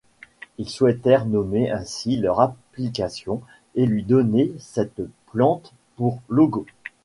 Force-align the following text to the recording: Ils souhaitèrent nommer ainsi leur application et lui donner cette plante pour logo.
Ils 0.57 0.67
souhaitèrent 0.67 1.27
nommer 1.27 1.69
ainsi 1.69 2.17
leur 2.17 2.39
application 2.39 3.39
et 3.75 3.85
lui 3.85 4.01
donner 4.01 4.51
cette 4.57 4.99
plante 5.27 5.73
pour 5.95 6.19
logo. 6.27 6.65